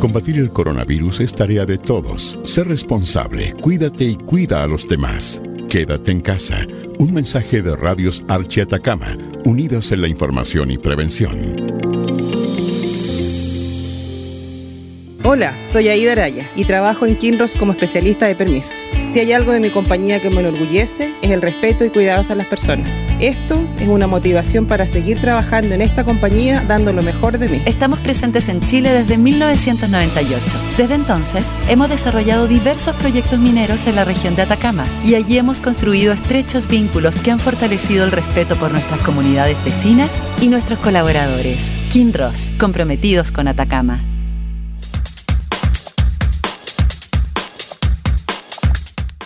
Combatir 0.00 0.38
el 0.38 0.50
coronavirus 0.50 1.20
es 1.20 1.34
tarea 1.34 1.66
de 1.66 1.76
todos. 1.76 2.38
Sé 2.44 2.64
responsable, 2.64 3.52
cuídate 3.60 4.04
y 4.04 4.16
cuida 4.16 4.62
a 4.62 4.66
los 4.66 4.88
demás. 4.88 5.42
Quédate 5.74 6.12
en 6.12 6.20
casa. 6.20 6.68
Un 7.00 7.12
mensaje 7.12 7.60
de 7.60 7.74
Radios 7.74 8.24
Archi 8.28 8.60
Atacama, 8.60 9.18
unidos 9.44 9.90
en 9.90 10.02
la 10.02 10.06
información 10.06 10.70
y 10.70 10.78
prevención. 10.78 11.63
Hola, 15.34 15.52
soy 15.66 15.88
Aida 15.88 16.12
Araya 16.12 16.48
y 16.54 16.64
trabajo 16.64 17.06
en 17.06 17.16
Kinross 17.16 17.56
como 17.56 17.72
especialista 17.72 18.26
de 18.26 18.36
permisos. 18.36 18.72
Si 19.02 19.18
hay 19.18 19.32
algo 19.32 19.50
de 19.50 19.58
mi 19.58 19.68
compañía 19.68 20.20
que 20.20 20.30
me 20.30 20.38
enorgullece, 20.38 21.12
es 21.22 21.30
el 21.32 21.42
respeto 21.42 21.84
y 21.84 21.90
cuidados 21.90 22.30
a 22.30 22.36
las 22.36 22.46
personas. 22.46 22.94
Esto 23.18 23.58
es 23.80 23.88
una 23.88 24.06
motivación 24.06 24.66
para 24.66 24.86
seguir 24.86 25.20
trabajando 25.20 25.74
en 25.74 25.80
esta 25.80 26.04
compañía 26.04 26.62
dando 26.68 26.92
lo 26.92 27.02
mejor 27.02 27.38
de 27.38 27.48
mí. 27.48 27.60
Estamos 27.66 27.98
presentes 27.98 28.48
en 28.48 28.60
Chile 28.60 28.92
desde 28.92 29.18
1998. 29.18 30.40
Desde 30.78 30.94
entonces, 30.94 31.50
hemos 31.68 31.88
desarrollado 31.88 32.46
diversos 32.46 32.94
proyectos 32.94 33.40
mineros 33.40 33.88
en 33.88 33.96
la 33.96 34.04
región 34.04 34.36
de 34.36 34.42
Atacama 34.42 34.86
y 35.04 35.16
allí 35.16 35.36
hemos 35.36 35.58
construido 35.58 36.12
estrechos 36.12 36.68
vínculos 36.68 37.16
que 37.16 37.32
han 37.32 37.40
fortalecido 37.40 38.04
el 38.04 38.12
respeto 38.12 38.54
por 38.54 38.70
nuestras 38.70 39.00
comunidades 39.00 39.64
vecinas 39.64 40.16
y 40.40 40.46
nuestros 40.46 40.78
colaboradores. 40.78 41.74
Kinross, 41.90 42.52
comprometidos 42.56 43.32
con 43.32 43.48
Atacama. 43.48 44.13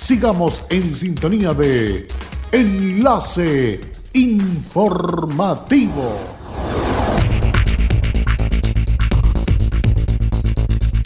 Sigamos 0.00 0.64
en 0.70 0.94
sintonía 0.94 1.54
de 1.54 2.08
Enlace 2.52 3.80
Informativo. 4.14 6.18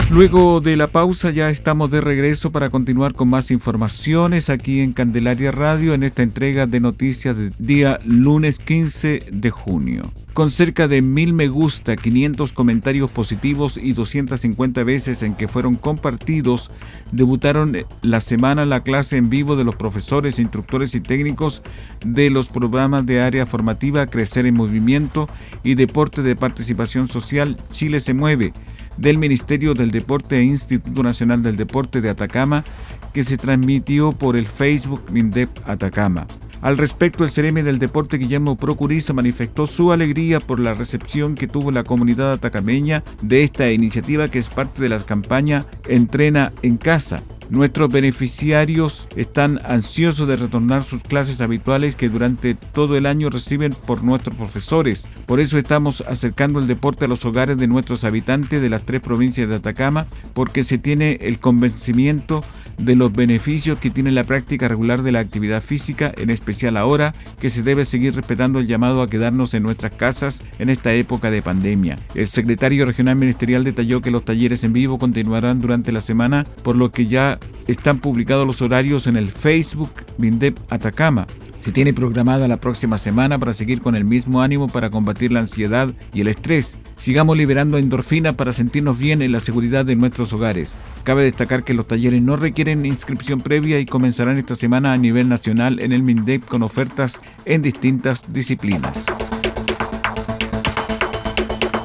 Luego 0.09 0.61
de 0.61 0.77
la 0.77 0.87
pausa 0.87 1.29
ya 1.29 1.49
estamos 1.49 1.91
de 1.91 1.99
regreso 1.99 2.51
para 2.51 2.69
continuar 2.69 3.13
con 3.13 3.27
más 3.27 3.51
informaciones 3.51 4.49
aquí 4.49 4.79
en 4.79 4.93
Candelaria 4.93 5.51
Radio 5.51 5.93
en 5.93 6.03
esta 6.03 6.23
entrega 6.23 6.65
de 6.65 6.79
noticias 6.79 7.37
del 7.37 7.53
día 7.59 7.99
lunes 8.05 8.59
15 8.59 9.25
de 9.29 9.51
junio. 9.51 10.13
Con 10.35 10.51
cerca 10.51 10.89
de 10.89 11.01
mil 11.01 11.31
me 11.31 11.47
gusta, 11.47 11.95
500 11.95 12.51
comentarios 12.51 13.09
positivos 13.09 13.77
y 13.77 13.93
250 13.93 14.83
veces 14.83 15.23
en 15.23 15.33
que 15.33 15.47
fueron 15.47 15.75
compartidos, 15.75 16.71
debutaron 17.13 17.77
la 18.01 18.19
semana 18.19 18.65
la 18.65 18.83
clase 18.83 19.15
en 19.15 19.29
vivo 19.29 19.55
de 19.55 19.63
los 19.63 19.77
profesores, 19.77 20.37
instructores 20.37 20.93
y 20.93 20.99
técnicos 20.99 21.63
de 22.05 22.29
los 22.29 22.49
programas 22.49 23.05
de 23.05 23.21
área 23.21 23.45
formativa 23.45 24.07
Crecer 24.07 24.45
en 24.45 24.55
Movimiento 24.55 25.29
y 25.63 25.75
Deporte 25.75 26.21
de 26.21 26.35
Participación 26.35 27.07
Social 27.07 27.55
Chile 27.71 28.01
se 28.01 28.13
mueve 28.13 28.51
del 28.97 29.17
Ministerio 29.17 29.73
del 29.73 29.89
Deporte 29.89 30.37
e 30.37 30.43
Instituto 30.43 31.01
Nacional 31.01 31.43
del 31.43 31.55
Deporte 31.55 32.01
de 32.01 32.09
Atacama 32.09 32.65
que 33.13 33.23
se 33.23 33.37
transmitió 33.37 34.11
por 34.11 34.35
el 34.35 34.47
Facebook 34.47 35.01
MINDEP 35.13 35.49
Atacama. 35.65 36.27
Al 36.65 36.79
respecto, 36.79 37.23
el 37.23 37.29
CRM 37.29 37.63
del 37.63 37.77
deporte 37.77 38.17
Guillermo 38.17 38.55
Procuriza 38.55 39.13
manifestó 39.13 39.67
su 39.67 39.91
alegría 39.91 40.39
por 40.39 40.59
la 40.59 40.73
recepción 40.73 41.35
que 41.35 41.47
tuvo 41.47 41.69
la 41.69 41.83
comunidad 41.83 42.31
atacameña 42.31 43.03
de 43.21 43.43
esta 43.43 43.71
iniciativa 43.71 44.29
que 44.29 44.39
es 44.39 44.49
parte 44.49 44.81
de 44.81 44.89
la 44.89 44.97
campaña 44.97 45.67
Entrena 45.87 46.51
en 46.63 46.77
casa. 46.77 47.21
Nuestros 47.51 47.89
beneficiarios 47.91 49.07
están 49.15 49.59
ansiosos 49.63 50.27
de 50.27 50.37
retornar 50.37 50.81
sus 50.81 51.03
clases 51.03 51.39
habituales 51.39 51.95
que 51.95 52.09
durante 52.09 52.55
todo 52.55 52.97
el 52.97 53.05
año 53.05 53.29
reciben 53.29 53.75
por 53.85 54.03
nuestros 54.03 54.35
profesores. 54.35 55.07
Por 55.27 55.39
eso 55.39 55.59
estamos 55.59 56.03
acercando 56.07 56.57
el 56.57 56.65
deporte 56.65 57.05
a 57.05 57.07
los 57.07 57.25
hogares 57.25 57.57
de 57.57 57.67
nuestros 57.67 58.03
habitantes 58.03 58.59
de 58.59 58.69
las 58.69 58.83
tres 58.83 59.01
provincias 59.01 59.47
de 59.47 59.57
Atacama, 59.57 60.07
porque 60.33 60.63
se 60.63 60.79
tiene 60.79 61.19
el 61.21 61.37
convencimiento 61.37 62.43
de 62.77 62.95
los 62.95 63.13
beneficios 63.13 63.79
que 63.79 63.89
tiene 63.89 64.11
la 64.11 64.23
práctica 64.23 64.67
regular 64.67 65.01
de 65.03 65.11
la 65.11 65.19
actividad 65.19 65.61
física, 65.61 66.11
en 66.17 66.29
especial 66.29 66.77
ahora 66.77 67.13
que 67.39 67.49
se 67.49 67.63
debe 67.63 67.85
seguir 67.85 68.15
respetando 68.15 68.59
el 68.59 68.67
llamado 68.67 69.01
a 69.01 69.09
quedarnos 69.09 69.53
en 69.53 69.63
nuestras 69.63 69.95
casas 69.95 70.43
en 70.59 70.69
esta 70.69 70.93
época 70.93 71.31
de 71.31 71.41
pandemia. 71.41 71.97
El 72.13 72.27
secretario 72.27 72.85
regional 72.85 73.15
ministerial 73.15 73.63
detalló 73.63 74.01
que 74.01 74.11
los 74.11 74.25
talleres 74.25 74.63
en 74.63 74.73
vivo 74.73 74.97
continuarán 74.97 75.61
durante 75.61 75.91
la 75.91 76.01
semana, 76.01 76.45
por 76.63 76.75
lo 76.75 76.91
que 76.91 77.07
ya 77.07 77.39
están 77.67 77.99
publicados 77.99 78.45
los 78.45 78.61
horarios 78.61 79.07
en 79.07 79.17
el 79.17 79.29
Facebook 79.29 79.91
Mindep 80.17 80.57
Atacama. 80.69 81.27
Se 81.65 81.71
tiene 81.71 81.95
programada 81.95 82.47
la 82.47 82.57
próxima 82.57 82.99
semana 82.99 83.39
para 83.39 83.51
seguir 83.51 83.81
con 83.81 83.95
el 83.95 84.05
mismo 84.05 84.43
ánimo 84.43 84.67
para 84.67 84.91
combatir 84.91 85.31
la 85.31 85.39
ansiedad 85.39 85.91
y 86.13 86.21
el 86.21 86.27
estrés. 86.27 86.77
Sigamos 86.95 87.35
liberando 87.35 87.79
endorfina 87.79 88.33
para 88.33 88.53
sentirnos 88.53 88.99
bien 88.99 89.23
en 89.23 89.31
la 89.31 89.39
seguridad 89.39 89.83
de 89.83 89.95
nuestros 89.95 90.31
hogares. 90.31 90.77
Cabe 91.03 91.23
destacar 91.23 91.63
que 91.63 91.73
los 91.73 91.87
talleres 91.87 92.21
no 92.21 92.35
requieren 92.35 92.85
inscripción 92.85 93.41
previa 93.41 93.79
y 93.79 93.87
comenzarán 93.87 94.37
esta 94.37 94.55
semana 94.55 94.93
a 94.93 94.97
nivel 94.97 95.27
nacional 95.27 95.79
en 95.79 95.91
el 95.91 96.03
MINDEP 96.03 96.45
con 96.45 96.61
ofertas 96.61 97.19
en 97.45 97.63
distintas 97.63 98.31
disciplinas. 98.31 99.03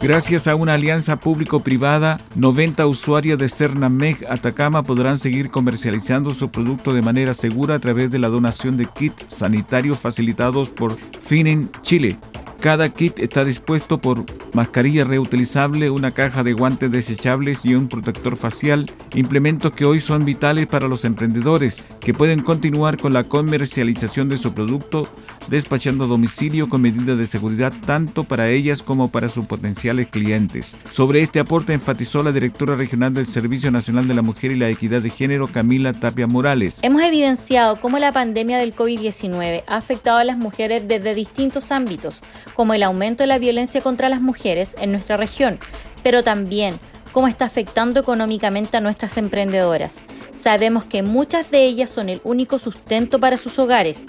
Gracias 0.02 0.48
a 0.48 0.54
una 0.54 0.74
alianza 0.74 1.16
público-privada, 1.16 2.20
90 2.34 2.86
usuarios 2.86 3.38
de 3.38 3.50
Cernameg 3.50 4.24
Atacama 4.30 4.82
podrán 4.82 5.18
seguir 5.18 5.50
comercializando 5.50 6.32
su 6.32 6.48
producto 6.50 6.94
de 6.94 7.02
manera 7.02 7.34
segura 7.34 7.74
a 7.74 7.78
través 7.80 8.10
de 8.10 8.18
la 8.18 8.28
donación 8.28 8.78
de 8.78 8.86
kits 8.86 9.26
sanitarios 9.28 9.98
facilitados 9.98 10.70
por 10.70 10.96
Finin 11.20 11.70
Chile. 11.82 12.16
Cada 12.60 12.90
kit 12.90 13.18
está 13.18 13.42
dispuesto 13.42 13.96
por 13.96 14.26
mascarilla 14.52 15.04
reutilizable, 15.04 15.88
una 15.88 16.10
caja 16.10 16.42
de 16.42 16.52
guantes 16.52 16.90
desechables 16.90 17.64
y 17.64 17.74
un 17.74 17.88
protector 17.88 18.36
facial, 18.36 18.84
implementos 19.14 19.72
que 19.72 19.86
hoy 19.86 19.98
son 19.98 20.26
vitales 20.26 20.66
para 20.66 20.86
los 20.86 21.06
emprendedores, 21.06 21.86
que 22.00 22.12
pueden 22.12 22.40
continuar 22.40 22.98
con 22.98 23.14
la 23.14 23.24
comercialización 23.24 24.28
de 24.28 24.36
su 24.36 24.52
producto, 24.52 25.08
despachando 25.48 26.04
a 26.04 26.06
domicilio 26.06 26.68
con 26.68 26.82
medidas 26.82 27.16
de 27.16 27.26
seguridad 27.26 27.72
tanto 27.86 28.24
para 28.24 28.50
ellas 28.50 28.82
como 28.82 29.10
para 29.10 29.30
sus 29.30 29.46
potenciales 29.46 30.08
clientes. 30.08 30.76
Sobre 30.90 31.22
este 31.22 31.40
aporte 31.40 31.72
enfatizó 31.72 32.22
la 32.22 32.30
directora 32.30 32.76
regional 32.76 33.14
del 33.14 33.26
Servicio 33.26 33.70
Nacional 33.70 34.06
de 34.06 34.14
la 34.14 34.22
Mujer 34.22 34.50
y 34.50 34.56
la 34.56 34.68
Equidad 34.68 35.00
de 35.00 35.08
Género, 35.08 35.48
Camila 35.48 35.94
Tapia 35.94 36.26
Morales. 36.26 36.80
Hemos 36.82 37.00
evidenciado 37.02 37.76
cómo 37.76 37.98
la 37.98 38.12
pandemia 38.12 38.58
del 38.58 38.76
COVID-19 38.76 39.62
ha 39.66 39.76
afectado 39.76 40.18
a 40.18 40.24
las 40.24 40.36
mujeres 40.36 40.86
desde 40.86 41.14
distintos 41.14 41.72
ámbitos, 41.72 42.20
como 42.60 42.74
el 42.74 42.82
aumento 42.82 43.22
de 43.22 43.26
la 43.26 43.38
violencia 43.38 43.80
contra 43.80 44.10
las 44.10 44.20
mujeres 44.20 44.76
en 44.82 44.92
nuestra 44.92 45.16
región, 45.16 45.58
pero 46.02 46.22
también 46.22 46.78
cómo 47.10 47.26
está 47.26 47.46
afectando 47.46 48.00
económicamente 48.00 48.76
a 48.76 48.82
nuestras 48.82 49.16
emprendedoras. 49.16 50.02
Sabemos 50.42 50.84
que 50.84 51.02
muchas 51.02 51.50
de 51.50 51.64
ellas 51.64 51.88
son 51.88 52.10
el 52.10 52.20
único 52.22 52.58
sustento 52.58 53.18
para 53.18 53.38
sus 53.38 53.58
hogares 53.58 54.04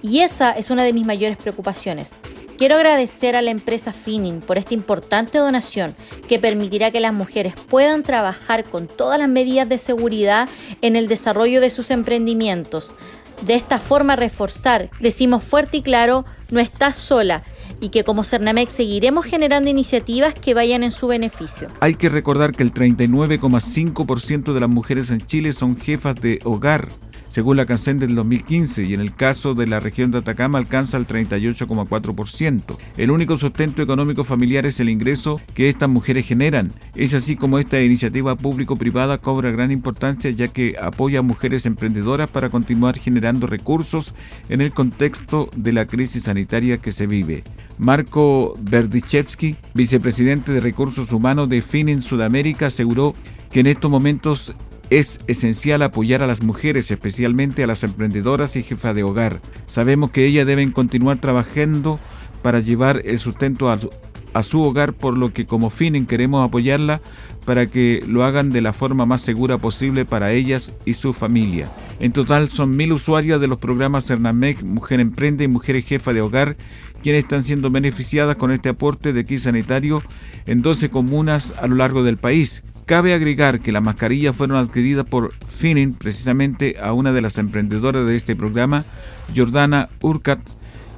y 0.00 0.20
esa 0.20 0.52
es 0.52 0.70
una 0.70 0.84
de 0.84 0.92
mis 0.92 1.06
mayores 1.06 1.38
preocupaciones. 1.38 2.14
Quiero 2.56 2.76
agradecer 2.76 3.34
a 3.34 3.42
la 3.42 3.50
empresa 3.50 3.92
Finning 3.92 4.42
por 4.42 4.58
esta 4.58 4.74
importante 4.74 5.38
donación 5.38 5.96
que 6.28 6.38
permitirá 6.38 6.92
que 6.92 7.00
las 7.00 7.12
mujeres 7.12 7.54
puedan 7.68 8.04
trabajar 8.04 8.62
con 8.62 8.86
todas 8.86 9.18
las 9.18 9.28
medidas 9.28 9.68
de 9.68 9.78
seguridad 9.78 10.48
en 10.82 10.94
el 10.94 11.08
desarrollo 11.08 11.60
de 11.60 11.70
sus 11.70 11.90
emprendimientos. 11.90 12.94
De 13.42 13.56
esta 13.56 13.80
forma 13.80 14.14
reforzar, 14.14 14.88
decimos 15.00 15.42
fuerte 15.42 15.78
y 15.78 15.82
claro, 15.82 16.24
no 16.52 16.60
estás 16.60 16.94
sola 16.94 17.42
y 17.80 17.90
que 17.90 18.04
como 18.04 18.24
Cernamec 18.24 18.68
seguiremos 18.68 19.24
generando 19.24 19.70
iniciativas 19.70 20.34
que 20.34 20.54
vayan 20.54 20.82
en 20.82 20.90
su 20.90 21.06
beneficio. 21.06 21.68
Hay 21.80 21.94
que 21.94 22.08
recordar 22.08 22.52
que 22.52 22.62
el 22.62 22.72
39,5% 22.72 24.52
de 24.52 24.60
las 24.60 24.68
mujeres 24.68 25.10
en 25.10 25.20
Chile 25.20 25.52
son 25.52 25.76
jefas 25.76 26.16
de 26.16 26.40
hogar 26.44 26.88
según 27.38 27.56
la 27.56 27.66
CANSEN 27.66 28.00
del 28.00 28.16
2015, 28.16 28.82
y 28.82 28.94
en 28.94 29.00
el 29.00 29.14
caso 29.14 29.54
de 29.54 29.68
la 29.68 29.78
región 29.78 30.10
de 30.10 30.18
Atacama 30.18 30.58
alcanza 30.58 30.96
el 30.96 31.06
38,4%. 31.06 32.76
El 32.96 33.12
único 33.12 33.36
sustento 33.36 33.80
económico 33.80 34.24
familiar 34.24 34.66
es 34.66 34.80
el 34.80 34.88
ingreso 34.88 35.40
que 35.54 35.68
estas 35.68 35.88
mujeres 35.88 36.26
generan. 36.26 36.72
Es 36.96 37.14
así 37.14 37.36
como 37.36 37.60
esta 37.60 37.80
iniciativa 37.80 38.34
público-privada 38.34 39.18
cobra 39.18 39.52
gran 39.52 39.70
importancia 39.70 40.32
ya 40.32 40.48
que 40.48 40.74
apoya 40.82 41.20
a 41.20 41.22
mujeres 41.22 41.64
emprendedoras 41.64 42.28
para 42.28 42.50
continuar 42.50 42.98
generando 42.98 43.46
recursos 43.46 44.16
en 44.48 44.60
el 44.60 44.72
contexto 44.72 45.48
de 45.56 45.72
la 45.72 45.86
crisis 45.86 46.24
sanitaria 46.24 46.78
que 46.78 46.90
se 46.90 47.06
vive. 47.06 47.44
Marco 47.78 48.56
Berdichevsky, 48.58 49.54
vicepresidente 49.74 50.50
de 50.50 50.58
Recursos 50.58 51.12
Humanos 51.12 51.48
de 51.48 51.62
FIN 51.62 52.02
Sudamérica, 52.02 52.66
aseguró 52.66 53.14
que 53.52 53.60
en 53.60 53.68
estos 53.68 53.90
momentos 53.90 54.56
es 54.90 55.20
esencial 55.26 55.82
apoyar 55.82 56.22
a 56.22 56.26
las 56.26 56.42
mujeres, 56.42 56.90
especialmente 56.90 57.62
a 57.62 57.66
las 57.66 57.84
emprendedoras 57.84 58.56
y 58.56 58.62
jefas 58.62 58.94
de 58.94 59.02
hogar. 59.02 59.40
Sabemos 59.66 60.10
que 60.10 60.24
ellas 60.24 60.46
deben 60.46 60.72
continuar 60.72 61.18
trabajando 61.20 61.98
para 62.42 62.60
llevar 62.60 63.02
el 63.04 63.18
sustento 63.18 63.70
a, 63.70 64.42
su 64.42 64.62
hogar, 64.62 64.92
por 64.92 65.16
lo 65.16 65.32
que 65.32 65.46
como 65.46 65.68
FINEN 65.68 66.06
queremos 66.06 66.46
apoyarla 66.46 67.02
para 67.44 67.66
que 67.66 68.04
lo 68.06 68.24
hagan 68.24 68.50
de 68.50 68.60
la 68.60 68.72
forma 68.72 69.04
más 69.04 69.22
segura 69.22 69.58
posible 69.58 70.04
para 70.04 70.32
ellas 70.32 70.74
y 70.84 70.94
su 70.94 71.12
familia. 71.12 71.68
En 71.98 72.12
total 72.12 72.48
son 72.48 72.76
mil 72.76 72.92
usuarias 72.92 73.40
de 73.40 73.48
los 73.48 73.58
programas 73.58 74.06
Cernamec, 74.06 74.62
Mujer 74.62 75.00
Emprende 75.00 75.44
y 75.44 75.48
Mujeres 75.48 75.86
Jefa 75.86 76.12
de 76.12 76.20
Hogar, 76.20 76.56
quienes 77.02 77.24
están 77.24 77.42
siendo 77.42 77.70
beneficiadas 77.70 78.36
con 78.36 78.52
este 78.52 78.68
aporte 78.68 79.12
de 79.12 79.24
kit 79.24 79.40
sanitario 79.40 80.02
en 80.46 80.62
12 80.62 80.88
comunas 80.90 81.52
a 81.60 81.66
lo 81.66 81.74
largo 81.74 82.04
del 82.04 82.16
país. 82.16 82.62
Cabe 82.88 83.12
agregar 83.12 83.60
que 83.60 83.70
las 83.70 83.82
mascarillas 83.82 84.34
fueron 84.34 84.56
adquiridas 84.56 85.04
por 85.04 85.34
Finning 85.46 85.92
precisamente 85.92 86.76
a 86.80 86.94
una 86.94 87.12
de 87.12 87.20
las 87.20 87.36
emprendedoras 87.36 88.06
de 88.06 88.16
este 88.16 88.34
programa, 88.34 88.86
Jordana 89.36 89.90
Urcat, 90.00 90.40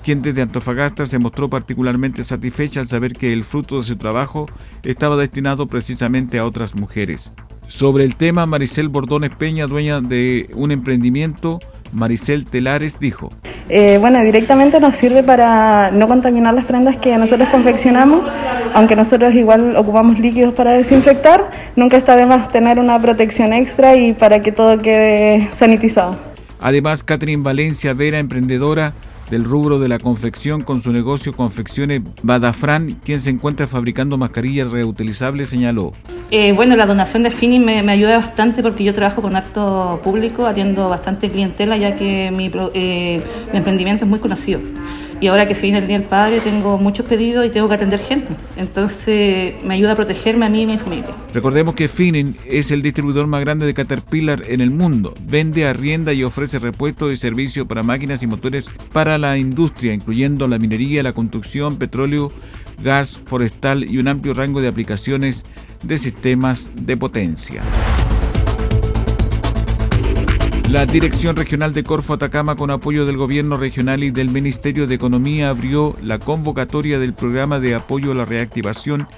quien 0.04 0.22
desde 0.22 0.42
Antofagasta 0.42 1.04
se 1.04 1.18
mostró 1.18 1.50
particularmente 1.50 2.22
satisfecha 2.22 2.78
al 2.78 2.86
saber 2.86 3.14
que 3.14 3.32
el 3.32 3.42
fruto 3.42 3.78
de 3.78 3.82
su 3.82 3.96
trabajo 3.96 4.46
estaba 4.84 5.16
destinado 5.16 5.66
precisamente 5.66 6.38
a 6.38 6.46
otras 6.46 6.76
mujeres. 6.76 7.32
Sobre 7.66 8.04
el 8.04 8.14
tema, 8.14 8.46
Maricel 8.46 8.88
Bordones 8.88 9.34
Peña, 9.34 9.66
dueña 9.66 10.00
de 10.00 10.48
un 10.54 10.70
emprendimiento, 10.70 11.58
Maricel 11.92 12.46
Telares 12.46 13.00
dijo. 13.00 13.30
Eh, 13.72 13.98
bueno, 13.98 14.20
directamente 14.22 14.80
nos 14.80 14.96
sirve 14.96 15.22
para 15.22 15.90
no 15.92 16.08
contaminar 16.08 16.54
las 16.54 16.64
prendas 16.64 16.96
que 16.96 17.16
nosotros 17.16 17.48
confeccionamos 17.50 18.22
aunque 18.74 18.96
nosotros 18.96 19.34
igual 19.34 19.76
ocupamos 19.76 20.18
líquidos 20.18 20.54
para 20.54 20.72
desinfectar, 20.72 21.50
nunca 21.76 21.96
está 21.96 22.16
de 22.16 22.26
más 22.26 22.50
tener 22.50 22.78
una 22.78 22.98
protección 22.98 23.52
extra 23.52 23.96
y 23.96 24.12
para 24.12 24.42
que 24.42 24.52
todo 24.52 24.78
quede 24.78 25.48
sanitizado. 25.52 26.16
Además, 26.60 27.02
Catherine 27.02 27.42
Valencia 27.42 27.94
Vera, 27.94 28.18
emprendedora 28.18 28.94
del 29.30 29.44
rubro 29.44 29.78
de 29.78 29.88
la 29.88 29.98
confección 29.98 30.62
con 30.62 30.82
su 30.82 30.92
negocio 30.92 31.32
Confecciones 31.32 32.02
Badafran, 32.22 32.92
quien 33.04 33.20
se 33.20 33.30
encuentra 33.30 33.66
fabricando 33.66 34.18
mascarillas 34.18 34.70
reutilizables, 34.70 35.48
señaló. 35.48 35.92
Eh, 36.30 36.52
bueno, 36.52 36.76
la 36.76 36.86
donación 36.86 37.22
de 37.22 37.30
Fini 37.30 37.58
me, 37.58 37.78
ayuda 37.90 38.18
bastante 38.18 38.62
porque 38.62 38.84
yo 38.84 38.94
trabajo 38.94 39.22
con 39.22 39.36
acto 39.36 40.00
público, 40.04 40.46
atiendo 40.46 40.88
bastante 40.88 41.30
clientela 41.30 41.76
ya 41.76 41.96
que 41.96 42.30
mi, 42.30 42.50
eh, 42.74 43.22
mi 43.52 43.58
emprendimiento 43.58 44.04
es 44.04 44.08
muy 44.08 44.18
conocido. 44.18 44.60
Y 45.20 45.26
ahora 45.26 45.46
que 45.46 45.54
se 45.54 45.62
viene 45.62 45.78
el 45.78 45.86
Día 45.86 45.98
del 45.98 46.08
Padre, 46.08 46.40
tengo 46.40 46.78
muchos 46.78 47.04
pedidos 47.04 47.44
y 47.44 47.50
tengo 47.50 47.68
que 47.68 47.74
atender 47.74 48.00
gente. 48.00 48.34
Entonces 48.56 49.54
me 49.62 49.74
ayuda 49.74 49.92
a 49.92 49.96
protegerme 49.96 50.46
a 50.46 50.48
mí 50.48 50.60
y 50.60 50.64
a 50.64 50.66
mi 50.66 50.78
familia. 50.78 51.10
Recordemos 51.34 51.74
que 51.74 51.88
Finning 51.88 52.36
es 52.46 52.70
el 52.70 52.80
distribuidor 52.80 53.26
más 53.26 53.42
grande 53.42 53.66
de 53.66 53.74
Caterpillar 53.74 54.42
en 54.48 54.62
el 54.62 54.70
mundo. 54.70 55.12
Vende, 55.26 55.66
arrienda 55.66 56.14
y 56.14 56.24
ofrece 56.24 56.58
repuestos 56.58 57.12
y 57.12 57.16
servicios 57.16 57.66
para 57.66 57.82
máquinas 57.82 58.22
y 58.22 58.26
motores 58.26 58.72
para 58.92 59.18
la 59.18 59.36
industria, 59.36 59.92
incluyendo 59.92 60.48
la 60.48 60.58
minería, 60.58 61.02
la 61.02 61.12
construcción, 61.12 61.76
petróleo, 61.76 62.32
gas, 62.82 63.20
forestal 63.26 63.90
y 63.90 63.98
un 63.98 64.08
amplio 64.08 64.32
rango 64.32 64.62
de 64.62 64.68
aplicaciones 64.68 65.44
de 65.84 65.98
sistemas 65.98 66.70
de 66.74 66.96
potencia. 66.96 67.62
La 70.70 70.86
Dirección 70.86 71.34
Regional 71.34 71.74
de 71.74 71.82
Corfo 71.82 72.14
Atacama, 72.14 72.54
con 72.54 72.70
apoyo 72.70 73.04
del 73.04 73.16
Gobierno 73.16 73.56
Regional 73.56 74.04
y 74.04 74.12
del 74.12 74.28
Ministerio 74.28 74.86
de 74.86 74.94
Economía, 74.94 75.48
abrió 75.48 75.96
la 76.00 76.20
convocatoria 76.20 77.00
del 77.00 77.12
programa 77.12 77.58
de 77.58 77.74
apoyo 77.74 78.12
a 78.12 78.14
la 78.14 78.24
reactivación 78.24 79.08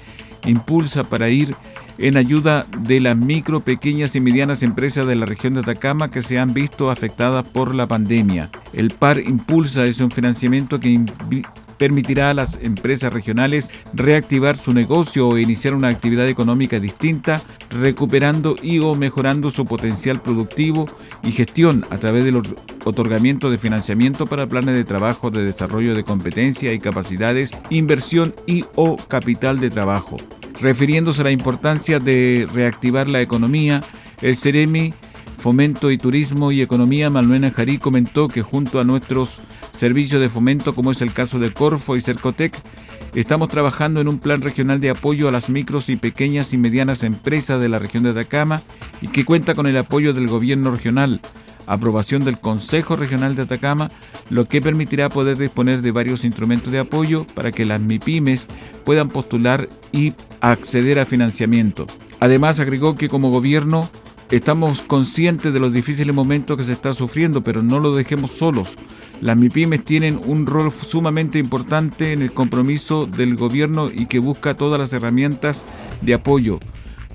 Impulsa 0.45 1.03
para 1.03 1.29
ir 1.29 1.55
en 1.99 2.17
ayuda 2.17 2.65
de 2.79 2.99
las 2.99 3.15
micro, 3.15 3.59
pequeñas 3.59 4.15
y 4.15 4.19
medianas 4.19 4.63
empresas 4.63 5.05
de 5.05 5.15
la 5.15 5.27
región 5.27 5.53
de 5.53 5.59
Atacama 5.59 6.09
que 6.09 6.23
se 6.23 6.39
han 6.39 6.55
visto 6.55 6.89
afectadas 6.89 7.45
por 7.45 7.75
la 7.75 7.85
pandemia. 7.85 8.49
El 8.73 8.89
PAR 8.89 9.19
Impulsa 9.19 9.85
es 9.85 9.99
un 9.99 10.09
financiamiento 10.09 10.79
que 10.79 11.05
permitirá 11.77 12.29
a 12.29 12.33
las 12.33 12.57
empresas 12.61 13.11
regionales 13.11 13.71
reactivar 13.93 14.57
su 14.57 14.73
negocio 14.73 15.27
o 15.27 15.37
iniciar 15.37 15.73
una 15.73 15.89
actividad 15.89 16.27
económica 16.27 16.79
distinta, 16.79 17.41
recuperando 17.69 18.55
y 18.61 18.79
o 18.79 18.95
mejorando 18.95 19.51
su 19.51 19.65
potencial 19.65 20.21
productivo 20.21 20.87
y 21.23 21.31
gestión 21.31 21.85
a 21.89 21.97
través 21.97 22.25
del 22.25 22.41
otorgamiento 22.83 23.49
de 23.49 23.57
financiamiento 23.57 24.27
para 24.27 24.47
planes 24.47 24.75
de 24.75 24.83
trabajo 24.83 25.31
de 25.31 25.43
desarrollo 25.43 25.95
de 25.95 26.03
competencia 26.03 26.73
y 26.73 26.79
capacidades, 26.79 27.51
inversión 27.69 28.35
y 28.45 28.65
o 28.75 28.97
capital 28.97 29.59
de 29.59 29.69
trabajo. 29.69 30.17
Refiriéndose 30.61 31.21
a 31.21 31.25
la 31.25 31.31
importancia 31.31 31.99
de 31.99 32.47
reactivar 32.53 33.09
la 33.09 33.21
economía, 33.21 33.81
el 34.21 34.37
CEREMI 34.37 34.93
Fomento 35.43 35.91
y 35.91 35.97
Turismo 35.97 36.53
y 36.53 36.61
Economía, 36.61 37.09
Manuela 37.09 37.51
Jarí 37.51 37.77
comentó 37.77 38.29
que 38.29 38.41
junto 38.41 38.79
a 38.79 38.85
nuestros 38.85 39.41
servicios 39.73 40.21
de 40.21 40.29
fomento, 40.29 40.73
como 40.73 40.91
es 40.91 41.01
el 41.01 41.13
caso 41.13 41.39
de 41.39 41.51
Corfo 41.51 41.97
y 41.97 42.01
Cercotec, 42.01 42.57
estamos 43.13 43.49
trabajando 43.49 43.99
en 43.99 44.07
un 44.07 44.19
plan 44.19 44.41
regional 44.41 44.79
de 44.79 44.91
apoyo 44.91 45.27
a 45.27 45.31
las 45.31 45.49
micros 45.49 45.89
y 45.89 45.95
pequeñas 45.95 46.53
y 46.53 46.57
medianas 46.57 47.03
empresas 47.03 47.61
de 47.61 47.69
la 47.69 47.79
región 47.79 48.03
de 48.03 48.11
Atacama 48.11 48.61
y 49.01 49.07
que 49.09 49.25
cuenta 49.25 49.55
con 49.55 49.67
el 49.67 49.77
apoyo 49.77 50.13
del 50.13 50.27
gobierno 50.27 50.71
regional, 50.71 51.19
aprobación 51.65 52.23
del 52.23 52.39
Consejo 52.39 52.95
Regional 52.95 53.35
de 53.35 53.43
Atacama, 53.43 53.89
lo 54.29 54.47
que 54.47 54.61
permitirá 54.61 55.09
poder 55.09 55.37
disponer 55.37 55.81
de 55.81 55.91
varios 55.91 56.23
instrumentos 56.23 56.71
de 56.71 56.79
apoyo 56.79 57.25
para 57.33 57.51
que 57.51 57.65
las 57.65 57.81
MIPIMES 57.81 58.47
puedan 58.85 59.09
postular 59.09 59.67
y 59.91 60.13
acceder 60.41 60.99
a 60.99 61.05
financiamiento. 61.05 61.87
Además, 62.19 62.59
agregó 62.59 62.95
que 62.95 63.09
como 63.09 63.31
gobierno 63.31 63.89
Estamos 64.33 64.81
conscientes 64.81 65.53
de 65.53 65.59
los 65.59 65.71
difíciles 65.71 66.11
momentos 66.11 66.57
que 66.57 66.63
se 66.63 66.71
está 66.71 66.91
sufriendo, 66.93 67.43
pero 67.43 67.61
no 67.61 67.79
lo 67.79 67.93
dejemos 67.93 68.31
solos. 68.31 68.69
Las 69.21 69.37
MIPIMES 69.37 69.85
tienen 69.85 70.19
un 70.25 70.47
rol 70.47 70.71
sumamente 70.71 71.37
importante 71.37 72.13
en 72.13 72.23
el 72.23 72.33
compromiso 72.33 73.05
del 73.05 73.35
gobierno 73.35 73.91
y 73.91 74.07
que 74.07 74.17
busca 74.17 74.55
todas 74.55 74.79
las 74.79 74.91
herramientas 74.91 75.63
de 76.01 76.15
apoyo. 76.15 76.57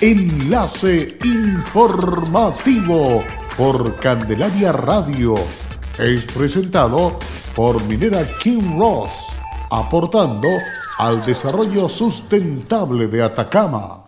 Enlace 0.00 1.16
informativo 1.22 3.22
por 3.56 3.94
Candelaria 3.94 4.72
Radio. 4.72 5.36
Es 5.96 6.26
presentado 6.26 7.16
por 7.54 7.84
Minera 7.84 8.26
King 8.42 8.76
Ross, 8.76 9.12
aportando 9.70 10.48
al 10.98 11.24
desarrollo 11.24 11.88
sustentable 11.88 13.06
de 13.06 13.22
Atacama. 13.22 13.99